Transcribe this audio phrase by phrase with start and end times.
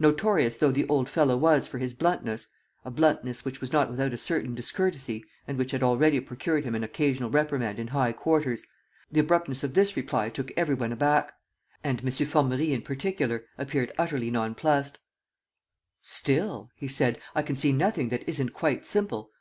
[0.00, 2.48] Notorious though the old fellow was for his bluntness
[2.86, 6.74] a bluntness which was not without a certain discourtesy and which had already procured him
[6.74, 8.66] an occasional reprimand in high quarters
[9.12, 11.34] the abruptness of this reply took every one aback.
[11.84, 12.08] And M.
[12.10, 15.00] Formerie in particular appeared utterly nonplussed:
[16.00, 19.32] "Still," he said, "I can see nothing that isn't quite simple.